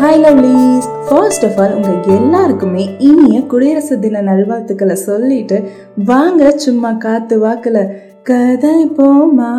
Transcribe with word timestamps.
Hi 0.00 0.20
lovelies 0.20 0.84
first 1.06 1.44
of 1.44 1.56
all 1.60 1.72
உங்கள் 1.74 2.16
எல்லாருக்குமே 2.16 2.82
இனிய 2.98 3.38
குடியரசு 3.46 3.98
தின 3.98 4.20
நல்வாழ்த்துக்களை 4.20 4.92
சொல்லிட்டு 4.92 5.56
வாங்க 6.04 6.50
சும்மா 6.50 6.92
காத்து 6.92 7.38
வாக்கில். 7.38 7.80
கதை 8.28 8.78
போமா 8.96 9.50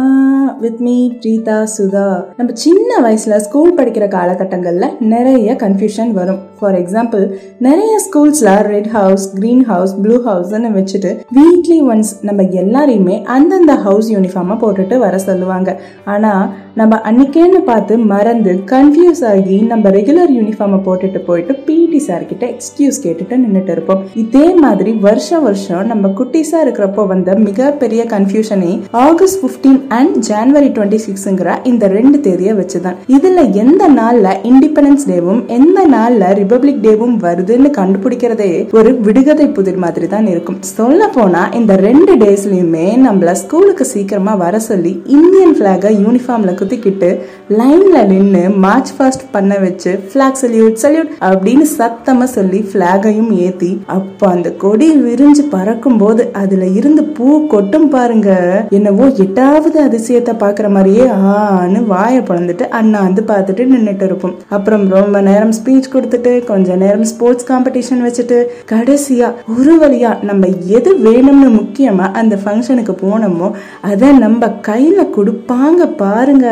வித் 0.64 0.82
மீ 0.86 0.96
பிரீதா 1.22 1.56
சுதா 1.76 2.04
நம்ம 2.38 2.56
சின்ன 2.64 2.90
வயசுல 3.06 3.38
ஸ்கூல் 3.46 3.72
படிக்கிற 3.78 4.06
காலகட்டங்கள்ல 4.16 4.88
நிறைய 5.14 5.56
கன்ஃபியூஷன் 5.64 6.12
வரும். 6.18 6.42
ஃபார் 6.60 6.78
எக்ஸாம்பிள் 6.82 7.24
நிறைய 7.68 7.94
ஸ்கூல்ஸ்ல 8.06 8.50
red 8.68 8.90
house 8.96 9.26
green 9.38 9.64
house 9.70 9.94
blue 10.04 10.16
ஹவுஸ்ன்னு 10.28 10.70
வச்சுட்டு 10.78 11.12
வீக்லி 11.38 11.80
ஒன்ஸ் 11.92 12.12
நம்ம 12.30 12.46
எல்லாரையுமே 12.64 13.16
அந்தந்த 13.38 13.76
ஹவுஸ் 13.86 14.10
யூனிஃபார்மை 14.16 14.58
போட்டுட்டு 14.64 14.98
வர 15.06 15.18
சொல்லுவாங்க. 15.28 15.70
ஆனா 16.14 16.34
நம்ம 16.82 17.00
அன்னைக்கேன்னு 17.12 17.62
பார்த்து 17.72 17.98
மறந்து 18.14 18.54
கன்ஃபியூஸ் 18.74 19.24
ஆகி 19.32 19.58
நம்ம 19.72 19.90
ரெகுலர் 19.98 20.36
யூனிஃபார்மை 20.38 20.82
போட்டுட்டு 20.90 21.22
போயிட்டு 21.30 21.56
பிடி 21.70 22.02
சார் 22.10 22.30
கிட்ட 22.34 22.46
எக்ஸ்கியூஸ் 22.54 23.02
கேட்டுட்டு 23.08 23.42
நின்றுட்டு 23.46 23.76
இருப்போம். 23.78 24.04
இதே 24.26 24.48
மாதிரி 24.66 24.94
வருஷம் 25.08 25.44
வருஷம் 25.50 25.84
நம்ம 25.94 26.14
குட்டிஸா 26.22 26.62
இருக்கிறப்போ 26.68 27.08
வந்த 27.16 27.40
மிகப்பெரிய 27.50 28.04
confusion 28.16 28.59
August 28.92 29.46
15 29.46 29.82
and 29.88 30.16
January 30.28 30.70
twenty 30.76 31.00
சிக்ஸ்ங்கிற 31.06 31.58
இந்த 31.64 31.88
ரெண்டு 31.88 32.20
தேதியை 32.20 32.54
வச்சுதான். 32.54 32.98
இதுல 33.08 33.52
எந்த 33.52 33.90
நாள்ல 33.90 34.28
இண்டிபெண்டன்ஸ் 34.52 35.06
டேவும் 35.12 35.42
எந்த 35.48 35.88
நாள்ல 35.96 36.24
ரிபப்ளிக் 36.40 36.82
டேவும் 36.86 37.16
வருதுன்னு 37.26 37.72
கண்டுபிடிக்கிறதே 37.80 38.74
ஒரு 38.74 39.00
விடுகதை 39.00 39.48
புதிர் 39.48 39.78
மாதிரி 39.78 40.08
தான் 40.08 40.28
இருக்கும். 40.28 40.60
சொல்ல 40.62 41.08
போனா 41.08 41.50
இந்த 41.60 41.76
ரெண்டு 41.76 42.16
டேஸ்லயுமே 42.16 42.88
நம்மள 43.08 43.32
ஸ்கூலுக்கு 43.32 43.86
சீக்கிரமா 43.86 44.36
வர 44.36 44.60
சொல்லி 44.60 45.02
இந்தியன் 45.06 45.56
பிளாக 45.60 45.92
யூனிஃபார்ம்ல 46.04 46.54
குத்திக்கிட்டு 46.62 47.20
லைன்ல 47.60 48.06
நின்று 48.06 48.50
மார்ச் 48.50 48.94
ஃபாஸ்ட் 48.98 49.26
பண்ண 49.32 49.58
வச்சு 49.58 50.00
பிளாக் 50.14 50.38
சல்யூட் 50.42 50.80
சல்யூட் 50.84 51.12
அப்படின்னு 51.30 51.66
சத்தமா 51.78 52.24
சொல்லி 52.24 52.60
பிளாகையும் 52.74 53.32
ஏத்தி 53.46 53.72
அப்ப 53.86 54.28
அந்த 54.28 54.52
கொடி 54.52 54.90
விரிஞ்சு 55.06 55.44
பறக்கும் 55.50 55.98
போது 55.98 56.30
அதுல 56.34 56.66
இருந்து 56.80 57.04
பூ 57.04 57.48
கொட்டும் 57.48 57.90
பாருங்க. 57.90 58.30
என்னவோ 58.78 59.08
எட்டாவது 59.26 59.78
அதிசயத்தை 59.88 60.34
பாக்குற 60.44 60.68
மாதிரியே 60.76 61.06
ஆன்னு 61.34 61.82
வாயை 61.94 62.22
பிளந்துட்டு 62.30 62.68
அண்ணா 62.80 63.02
வந்து 63.08 63.24
பார்த்துட்டு 63.32 63.66
நின்னுட்டு 63.74 64.06
இருப்போம். 64.10 64.36
அப்புறம் 64.58 64.86
ரொம்ப 64.98 65.22
நேரம் 65.30 65.56
ஸ்பீச் 65.60 65.92
கொடுத்துட்டு 65.94 66.34
கொஞ்ச 66.52 66.76
நேரம் 66.84 67.08
ஸ்போர்ட்ஸ் 67.12 67.50
காம்படிஷன் 67.52 68.06
வச்சுட்டு 68.08 68.40
கடைசியா 68.74 69.30
ஒரு 69.58 69.76
வழியா 69.84 70.14
நம்ம 70.30 70.48
எது 70.78 70.94
வேணும்னு 71.08 71.50
முக்கியமா 71.60 72.08
அந்த 72.22 72.36
ஃபங்க்ஷனுக்கு 72.44 72.96
போனோமோ 73.06 73.50
அதை 73.92 74.12
நம்ம 74.26 74.52
கையில 74.70 75.08
கொடுப்பாங்க 75.18 75.82
பாருங்க. 76.04 76.48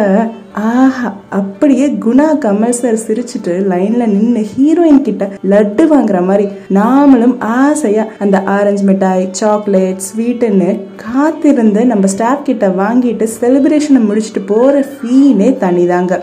ஆஹா 0.58 1.10
அப்படியே 1.32 1.88
குணா 2.04 2.28
கமல் 2.44 2.72
சார் 2.72 2.96
சிரிச்சுட்டு 3.04 3.54
லைன்ல 3.72 4.04
நின்று 4.08 4.42
ஹீரோயின் 4.54 5.02
கிட்ட 5.02 5.24
லட்டு 5.44 5.84
வாங்குற 5.92 6.20
மாதிரி 6.26 6.46
நாமளும் 6.70 7.36
ஆசையா 7.58 8.04
அந்த 8.20 8.38
ஆரஞ்சு 8.56 8.84
மிட்டாய் 8.84 9.26
சாக்லேட் 9.40 10.06
ஸ்வீட்டுன்னு 10.08 10.70
காத்திருந்து 11.04 11.86
நம்ம 11.86 12.08
ஸ்டாஃப் 12.08 12.48
கிட்ட 12.48 12.68
வாங்கிட்டு 12.80 13.26
செலிப்ரேஷனை 13.36 14.02
முடிச்சுட்டு 14.02 14.44
போற 14.46 14.86
ஃபீனே 14.94 15.50
தனிதாங்க. 15.64 16.14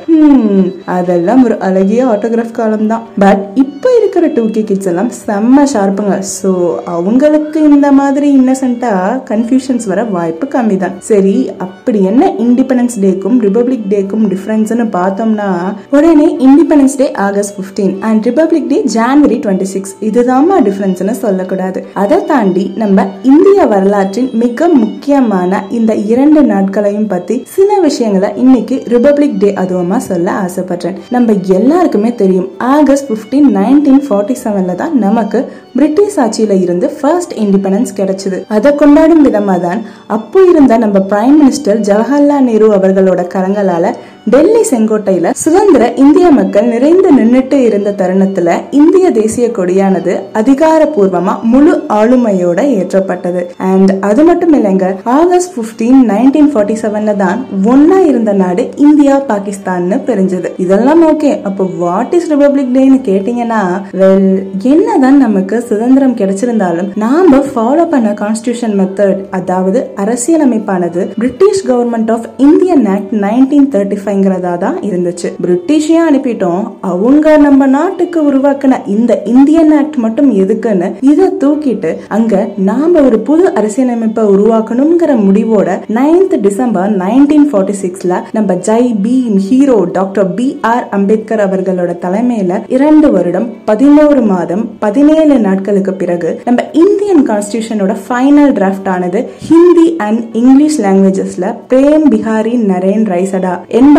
அதெல்லாம் 0.96 1.44
ஒரு 1.44 1.58
அழகிய 1.58 2.06
ஆட்டோகிராஃப் 2.06 2.56
காலம் 2.58 2.86
தான். 2.86 3.04
பட் 3.18 3.44
இப்போ 3.64 3.88
இருக்கிற 3.98 4.26
டூ 4.36 4.44
கே 4.50 4.62
கிட்ஸ் 4.62 4.90
எல்லாம் 4.92 5.12
செம்ம 5.20 5.64
ஷார்ப்புங்க 5.72 6.16
ஸோ 6.34 6.50
அவங்களுக்கு 6.86 7.58
இந்த 7.70 7.92
மாதிரி 7.92 8.28
இன்னசென்ட்டா 8.40 8.92
கன்ஃபியூஷன்ஸ் 9.30 9.86
வர 9.92 10.02
வாய்ப்பு 10.16 10.48
கம்மி 10.54 10.76
தான் 10.76 10.96
சரி 11.10 11.36
அப்படி 11.58 12.00
என்ன 12.04 12.32
இண்டிபெண்டன்ஸ் 12.46 12.98
டேக்கும் 13.04 13.38
ரிபப்ளிக் 13.46 13.88
டேக்கும் 13.88 14.23
டிஃப்ரென்ஸ்னு 14.32 14.86
பார்த்தோம்னா 14.96 15.48
உடனே 15.96 16.28
independence 16.46 16.96
day 17.00 17.06
August 17.26 17.54
15 17.58 17.92
and 18.08 18.26
republic 18.28 18.68
day 18.72 18.78
January 18.96 19.38
twenty 19.44 19.68
six 19.74 19.94
இதுதாம்மா 20.08 20.56
டிஃப்ரென்ஸ்னு 20.68 21.14
சொல்லக்கூடாது. 21.24 21.80
அதை 22.02 22.18
தாண்டி 22.30 22.64
நம்ம 22.82 23.06
இந்திய 23.32 23.66
வரலாற்றின் 23.72 24.30
மிக 24.44 24.68
முக்கியமான 24.82 25.62
இந்த 25.78 25.94
இரண்டு 26.12 26.42
நாட்களையும் 26.52 27.10
பத்தி 27.14 27.36
சில 27.56 27.78
விஷயங்களை 27.86 28.30
இன்னைக்கு 28.44 28.78
ரிபப்ளிக் 28.94 29.38
டே 29.44 29.52
அதுவமா 29.62 29.98
சொல்ல 30.10 30.28
ஆசைப்படுறேன். 30.44 30.98
நம்ம 31.16 31.32
எல்லாருக்குமே 31.58 32.12
தெரியும் 32.22 32.48
ஆகஸ்ட் 32.76 33.10
15 33.12 33.52
நைன்டீன் 33.58 34.02
ஃபார்ட்டி 34.08 34.36
செவன்ல 34.44 34.74
தான் 34.82 34.96
நமக்கு 35.06 35.40
பிரிட்டிஷ் 35.76 36.18
ஆட்சியில 36.24 36.54
இருந்து 36.64 36.86
ஃபர்ஸ்ட் 36.98 37.32
இண்டிபெண்டன்ஸ் 37.44 37.94
கிடைச்சது. 38.00 38.38
அதை 38.56 38.70
கொண்டாடும் 38.80 39.24
விதமா 39.26 39.56
தான் 39.66 39.80
அப்போ 40.16 40.40
இருந்த 40.50 40.72
நம்ம 40.84 40.98
பிரைம் 41.12 41.38
மினிஸ்டர் 41.40 41.80
ஜவஹர்லால் 41.88 42.46
நேரு 42.48 42.66
அவர்களோட 42.76 43.22
கரங்களால 43.34 43.86
டெல்லி 44.32 44.60
செங்கோட்டையில 44.70 45.30
சுதந்திர 45.32 45.92
இந்திய 46.02 46.26
மக்கள் 46.30 46.66
நிறைந்து 46.66 47.08
நின்னுட்டு 47.16 47.56
இருந்த 47.68 47.90
தருணத்துல 47.98 48.52
இந்திய 48.70 49.10
தேசிய 49.10 49.46
கொடியானது 49.48 50.12
அதிகாரப்பூர்வமா 50.40 51.34
முழு 51.42 51.72
ஆளுமையோட 51.88 52.60
ஏற்றப்பட்டது. 52.78 53.42
அண்ட் 53.70 53.90
அது 54.00 54.24
மட்டும் 54.24 54.54
இல்லைங்க 54.58 54.86
ஆகஸ்ட் 55.16 55.52
15 55.58 55.98
நைன்டீன் 56.12 56.48
ஃபார்ட்டி 56.52 56.76
செவன்ல 56.82 57.14
தான் 57.16 57.40
ஒன்னா 57.72 57.98
இருந்த 58.10 58.32
நாடு 58.32 58.64
இந்தியா 58.86 59.16
பாகிஸ்தான்னு 59.28 59.98
பிரிஞ்சது. 60.08 60.50
இதெல்லாம் 60.64 61.02
ஓகே 61.10 61.32
அப்போ 61.50 61.66
வாட் 61.82 62.14
இஸ் 62.18 62.30
ரிபப்ளிக் 62.32 62.72
டேன்னு 62.78 63.00
கேட்டீங்கன்னா 63.10 63.60
வெல் 64.02 64.30
என்னதான் 64.72 65.20
நமக்கு 65.26 65.58
சுதந்திரம் 65.70 66.16
கிடைச்சிருந்தாலும் 66.22 66.90
நாம 67.04 67.42
ஃபாலோ 67.52 67.86
பண்ண 67.94 68.14
கான்ஸ்டியூஷன் 68.22 68.76
மெத்தட் 68.80 69.22
அதாவது 69.40 69.82
அரசியலமைப்பானது 70.04 71.04
British 71.20 71.64
government 71.70 72.12
of 72.16 72.26
Indian 72.48 72.86
act 72.96 73.14
nineteen 73.26 73.70
thirty 73.76 74.00
பயங்கரதா 74.14 74.52
தான் 74.58 74.76
இருந்துச்சு. 74.88 75.28
பிரிட்டிஷே 75.44 75.96
அனுப்பிட்டோம். 76.08 76.62
அவங்க 76.90 77.36
நம்ம 77.36 77.66
நாட்டுக்கு 77.74 78.18
உருவாக்கின 78.30 78.78
இந்த 78.86 79.12
இந்தியன் 79.34 79.72
ஆக்ட் 79.78 79.98
மட்டும் 80.04 80.30
எதுக்குன்னு 80.42 80.88
இதை 81.10 81.26
தூக்கிட்டு 81.42 81.90
அங்க 82.08 82.34
நாம 82.68 83.02
ஒரு 83.02 83.18
புது 83.28 83.44
அரசியலமைப்பை 83.60 84.24
உருவாக்கணுங்கிற 84.34 85.12
முடிவோட 85.26 85.68
நைன்த் 85.98 86.36
டிசம்பர் 86.46 86.92
நைன்டீன் 86.96 87.48
ஃபார்ட்டி 87.50 87.76
சிக்ஸ்ல 87.82 88.20
நம்ம 88.32 88.54
Jai 88.68 88.90
Bhim 89.04 89.38
hero 89.48 89.78
doctor 89.92 90.28
B 90.34 90.46
R 90.72 90.86
Ambedkar 90.90 91.44
அவர்களோட 91.46 91.92
தலைமையில 92.04 92.60
இரண்டு 92.68 93.10
வருடம் 93.10 93.48
பதினோரு 93.64 94.22
மாதம் 94.32 94.64
பதினேழு 94.78 95.38
நாட்களுக்கு 95.38 95.94
பிறகு 95.94 96.30
நம்ம 96.44 96.60
இந்தியன் 96.84 97.24
கான்ஸ்டியூஷனோட 97.30 97.94
ஃபைனல் 98.04 98.54
டிராஃப்ட் 98.58 98.90
ஆனது 98.94 99.22
ஹிந்தி 99.48 99.88
அண்ட் 100.06 100.22
இங்கிலீஷ் 100.42 100.80
லாங்குவேஜஸ்ல 100.86 101.42
பிரேம் 101.72 102.06
பிஹாரி 102.14 102.54
நரேன் 102.70 103.06
ரைசடா 103.12 103.54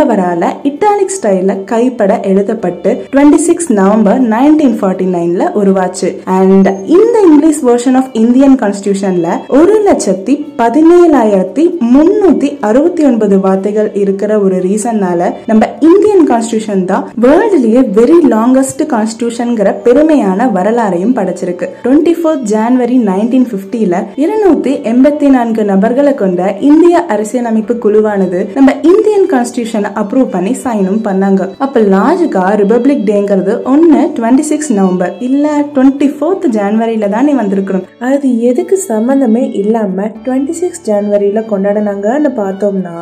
என்பவரால 0.06 0.46
இட்டாலிக் 0.64 1.14
ஸ்டைல்ல 1.16 1.64
கைப்பட 1.64 2.20
எழுதப்பட்டு 2.24 2.90
twenty 3.12 3.40
six 3.48 3.72
November 3.72 4.20
nineteen 4.22 4.76
forty 4.80 5.08
நைன்ல 5.16 5.44
உருவாச்சு. 5.62 6.10
அண்ட் 6.24 6.68
இந்த 6.86 7.16
இங்கிலீஷ் 7.28 7.62
வெர்ஷன் 7.66 7.96
ஆஃப் 7.96 8.10
இந்தியன் 8.14 8.58
கான்ஸ்டியூஷன்ல 8.62 9.28
ஒரு 9.48 9.76
லட்சத்தி 9.88 10.34
பதினேழாயிரத்தி 10.58 11.64
முன்னூத்தி 11.94 12.50
அறுபத்தி 12.60 13.04
ஒன்பது 13.04 13.40
வார்த்தைகள் 13.40 13.90
இருக்கிற 13.94 14.40
ஒரு 14.40 14.56
ரீசன்னால 14.56 15.32
நம்ம 15.46 15.70
இந்தியன் 15.80 16.26
கான்ஸ்டியூஷன் 16.30 16.86
தான் 16.86 17.08
வேர்ல்ட்லயே 17.22 17.84
வெரி 18.00 18.20
லாங்கஸ்ட் 18.36 18.84
கான்ஸ்டியூஷன்ங்கிற 18.94 19.74
பெருமையான 19.88 20.50
வரலாறையும் 20.58 21.16
படைச்சிருக்கு. 21.20 21.70
டுவெண்ட்டி 21.84 22.16
ஃபோர்த் 22.20 22.46
ஜான்வரி 22.54 23.00
நைன்டீன் 23.10 23.50
பிப்டில 23.54 24.04
இருநூத்தி 24.26 24.74
எண்பத்தி 24.94 25.30
நான்கு 25.30 25.64
நபர்களை 25.64 26.16
கொண்ட 26.16 26.56
இந்திய 26.72 27.06
அரசியலமைப்பு 27.06 27.74
குழுவானது 27.86 28.42
நம்ம 28.54 28.72
இந்தியன் 28.92 29.28
கான்ஸ்டியூஷனை 29.34 29.90
அப்ரூவ் 30.02 30.34
பண்ணி 30.36 30.54
சைனும் 30.64 31.02
பண்ணாங்க. 31.08 31.42
அப்ப 31.66 31.82
லாஜிக்கா 31.96 32.44
ரிபப்ளிக் 32.62 33.04
டேங்கிறது 33.12 33.54
ஒன்னு 33.74 34.02
டுவெண்ட்டி 34.18 34.46
சிக்ஸ் 34.52 34.72
நவம்பர் 34.74 35.14
இல்ல 35.20 35.46
டுவெண்ட்டி 35.76 36.10
ஃபோர்த் 36.16 36.48
ஜான்வரியில 36.58 37.10
தானே 37.10 37.34
வந்திருக்கணும். 37.34 37.86
அது 38.00 38.30
எதுக்கு 38.42 38.78
சம்மந்தமே 38.88 39.44
இல்லாம 39.62 40.08
டுவெண்ட்டி 40.26 40.56
சிக்ஸ் 40.62 40.84
ஜனவரியில 40.92 41.44
கொண்டாடினாங்கன்னு 41.52 42.32
பார்த்தோம்னா 42.42 42.98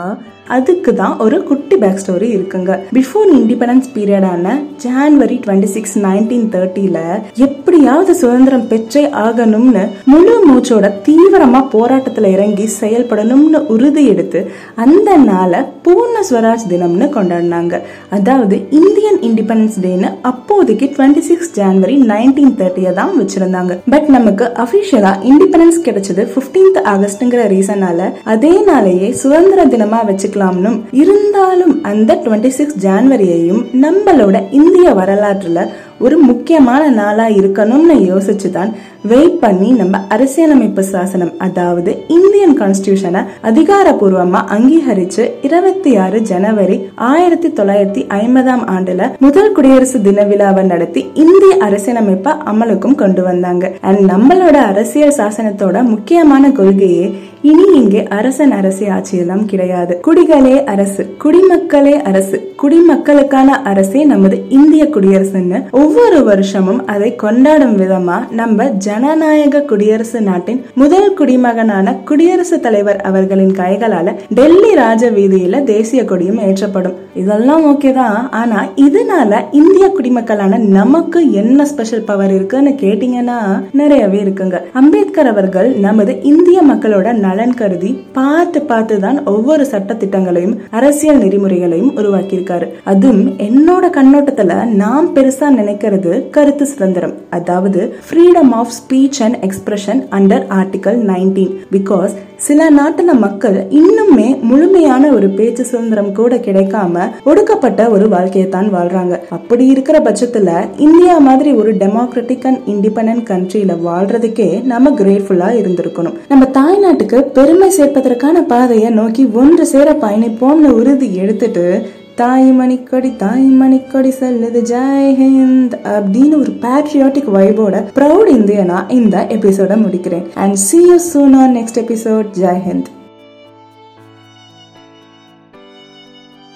அதுக்கு 0.55 0.93
தான் 0.93 1.15
ஒரு 1.25 1.37
குட்டி 1.43 1.75
பேக் 1.81 2.01
ஸ்டோரி 2.03 2.27
இருக்குங்க. 2.35 2.71
பிஃபோர் 2.97 3.29
இண்டிபெண்டன்ஸ் 3.39 3.89
பீரியடான 3.95 4.55
ஜான்வரி 4.83 5.37
டுவெண்ட்டி 5.45 5.69
சிக்ஸ் 5.75 5.95
நைன்டீன் 6.05 6.47
தேர்ட்டில 6.53 6.99
எப்படியாவது 7.47 8.15
சுதந்திரம் 8.21 8.67
பெற்றே 8.67 9.03
ஆகணும்னு 9.25 9.83
முழு 10.11 10.35
மூச்சோட 10.49 10.91
தீவிரமா 11.07 11.61
போராட்டத்தில் 11.75 12.29
இறங்கி 12.35 12.69
செயல்படணும்னு 12.81 13.61
உறுதி 13.75 14.05
எடுத்து 14.13 14.41
அந்த 14.85 15.17
நாளை 15.29 15.61
பூர்ண 15.85 16.17
ஸ்வராஜ் 16.29 16.67
தினம்னு 16.73 17.07
கொண்டாடினாங்க. 17.15 17.81
அதாவது 18.17 18.55
இந்தியன் 18.81 19.19
இண்டிபெண்டன்ஸ் 19.29 19.79
டேன்னு 19.85 20.11
அப்போதைக்கு 20.31 20.85
டுவெண்ட்டி 20.97 21.23
சிக்ஸ் 21.29 21.51
ஜான்வரி 21.59 21.97
நைன்டீன் 22.11 22.55
தேர்ட்டியை 22.59 22.93
தான் 22.93 23.13
வச்சிருந்தாங்க. 23.21 23.73
பட் 23.95 24.07
நமக்கு 24.17 24.45
அபிஷியலா 24.65 25.13
இண்டிபெண்டன்ஸ் 25.31 25.79
கிடைச்சது 25.87 26.25
15th 26.35 26.79
ஆகஸ்ட்ங்கிற 26.93 27.41
ரீசனால 27.55 28.11
அதே 28.23 28.53
நாளையே 28.69 29.11
சுதந்திர 29.23 29.65
தினமா 29.73 30.01
வச்சுக்கலாம்னு 30.35 30.71
இருந்தாலும் 30.95 31.73
அந்த 31.83 32.11
டுவெண்ட்டி 32.23 32.51
சிக்ஸ் 32.57 32.79
ஜான்வரியையும் 32.85 33.63
நம்மளோட 33.81 34.37
இந்திய 34.51 34.87
வரலாற்றில் 34.93 35.61
ஒரு 36.03 36.17
முக்கியமான 36.19 36.83
நாளா 36.89 37.27
இருக்கணும்னு 37.39 37.95
யோசிச்சு 38.09 38.49
தான் 38.51 38.71
வெயிட் 39.03 39.39
பண்ணி 39.39 39.69
நம்ம 39.71 39.95
அரசியலமைப்பு 40.09 40.83
சாசனம் 40.83 41.31
அதாவது 41.37 41.91
இந்தியன் 42.07 42.55
கான்ஸ்டியூஷனை 42.59 43.21
அதிகாரபூர்வமா 43.49 44.41
அங்கீகரிச்சு 44.55 45.23
இருபத்தி 45.41 45.91
ஆறு 45.97 46.19
ஜனவரி 46.21 46.77
ஆயிரத்தி 47.09 47.49
தொள்ளாயிரத்தி 47.49 48.03
ஐம்பதாம் 48.19 48.63
ஆண்டுல 48.75 49.09
முதல் 49.19 49.51
குடியரசு 49.51 50.01
தின 50.01 50.23
விழாவை 50.23 50.63
நடத்தி 50.63 51.03
இந்திய 51.23 51.57
அரசியலமைப்பை 51.59 52.33
அமலுக்கும் 52.51 52.95
கொண்டு 52.95 53.23
வந்தாங்க. 53.23 53.71
அண்ட் 53.81 54.03
நம்மளோட 54.11 54.57
அரசியல் 54.71 55.17
சாசனத்தோட 55.17 55.77
முக்கியமான 55.83 56.51
கொள்கையே 56.51 57.05
இனி 57.41 57.65
இங்கே 57.75 58.01
அரசன் 58.17 58.51
அரசு 58.51 58.83
ஆட்சியெல்லாம் 58.87 59.45
கிடையாது. 59.45 59.93
குடிகளே 60.07 60.63
அரசு 60.63 61.01
குடிமக்களே 61.23 61.95
அரசு 62.01 62.37
குடிமக்களுக்கான 62.61 63.49
அரசே 63.71 64.01
நமது 64.03 64.37
இந்திய 64.49 64.83
குடியரசுன்னு 64.95 65.59
ஒவ்வொரு 65.71 65.92
ஒவ்வொரு 65.93 66.19
வருஷமும் 66.23 66.79
அதை 66.85 67.15
கொண்டாடும் 67.15 67.73
விதமா 67.79 68.15
நம்ம 68.29 68.65
ஜனநாயக 68.85 69.59
குடியரசு 69.61 70.21
நாட்டின் 70.21 70.65
முதல் 70.73 71.13
குடிமகனான 71.19 71.93
குடியரசுத் 72.03 72.61
தலைவர் 72.61 73.01
அவர்களின் 73.01 73.51
கைகளால 73.51 74.13
டெல்லி 74.29 74.71
ராஜ 74.73 75.11
வீதியில 75.11 75.63
தேசிய 75.63 76.05
கொடியும் 76.05 76.39
ஏற்றப்படும். 76.39 76.95
இதெல்லாம் 77.15 77.65
ஓகே 77.65 77.91
தான். 77.93 78.17
ஆனா 78.31 78.59
இதனால 78.85 79.41
இந்திய 79.51 79.87
குடிமக்களான 79.97 80.59
நமக்கு 80.77 81.31
என்ன 81.31 81.65
ஸ்பெஷல் 81.65 82.07
பவர் 82.09 82.33
இருக்குன்னு 82.33 82.69
கேட்டீங்கன்னா 82.69 83.37
நிறையவே 83.71 84.21
இருக்குங்க. 84.23 84.59
அம்பேத்கர் 84.73 85.27
அவர்கள் 85.27 85.69
நமது 85.85 86.15
இந்திய 86.23 86.61
மக்களோட 86.71 87.13
நலன் 87.27 87.55
கருதி 87.61 87.93
பார்த்து 88.13 88.61
பார்த்து 88.61 88.99
தான் 88.99 89.25
ஒவ்வொரு 89.25 89.65
சட்ட 89.65 89.93
திட்டங்களையும் 89.93 90.57
அரசியல் 90.69 91.17
நெறிமுறைகளையும் 91.17 91.93
உருவாக்கியிருக்காரு. 91.97 92.69
அதுவும் 92.83 93.23
என்னோட 93.49 93.85
கண்ணோட்டத்துல 93.99 94.51
நாம் 94.65 95.15
பெருசா 95.15 95.49
நினைக்கிறது 95.73 96.29
கருத்து 96.29 96.65
சுதந்திரம். 96.65 97.13
அதாவது 97.29 97.95
freedom 98.07 98.51
of 98.51 98.73
speech 98.79 99.19
and 99.19 99.37
expression 99.47 100.01
under 100.17 100.45
article 100.59 100.99
nineteen 101.11 101.53
because 101.71 102.13
சில 102.35 102.69
நாட்டுல 102.71 103.11
மக்கள் 103.19 103.57
இன்னுமே 103.79 104.41
முழுமையான 104.41 105.11
ஒரு 105.11 105.29
பேச்சு 105.29 105.65
சுதந்திரம் 105.65 106.11
கூட 106.13 106.35
கிடைக்காம 106.35 107.05
ஒடுக்கப்பட்ட 107.25 107.89
ஒரு 107.89 108.09
வாழ்க்கையை 108.09 108.49
தான் 108.49 108.73
வாழ்றாங்க. 108.73 109.19
அப்படி 109.29 109.67
இருக்கிற 109.67 109.99
பட்சத்துல 109.99 110.51
இந்தியா 110.77 111.17
மாதிரி 111.17 111.51
ஒரு 111.51 111.73
டெமோக்ராட்டிக் 111.73 112.45
அண்ட் 112.45 112.61
இண்டிபெண்ட் 112.67 113.23
கண்ட்ரியில 113.31 113.77
வாழ்றதுக்கே 113.87 114.63
நம்ம 114.63 114.89
கிரேட்ஃபுல்லா 114.89 115.49
இருந்திருக்கணும். 115.61 116.17
நம்ம 116.27 116.49
தாய்நாட்டுக்கு 116.59 117.19
பெருமை 117.21 117.71
சேர்ப்பதற்கான 117.77 118.45
பாதையை 118.47 118.89
நோக்கி 118.89 119.25
ஒன்று 119.33 119.65
சேர 119.65 119.91
பயணிப்போம்னு 119.93 120.71
உறுதி 120.79 121.15
எடுத்துட்டு 121.15 121.67
தாய் 122.15 122.51
மணிக்கொடி 122.59 123.15
தாய் 123.15 123.45
மணிக்கொடி 123.61 124.11
செல்லுது. 124.19 124.59
ஜெய் 124.71 125.13
ஹிந்த் 125.21 125.75
அப்படின்னு 125.93 126.35
ஒரு 126.39 126.51
பேட்ரியாட்டிக் 126.61 127.29
வைபோட 127.35 127.83
ப்ரௌட் 127.95 128.31
இந்தியனா 128.31 128.91
இந்த 128.91 129.25
எபிசோட 129.29 129.77
முடிக்கிறேன். 129.85 130.25
And 130.33 130.53
see 130.53 130.81
you 130.81 130.97
soon 131.13 131.33
on 131.33 131.55
next 131.55 131.81
episode 131.83 132.25
Jai 132.41 132.61
Hind. 132.67 132.91